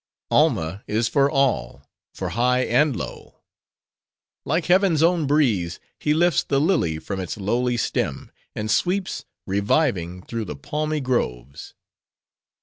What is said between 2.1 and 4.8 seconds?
for high and low. Like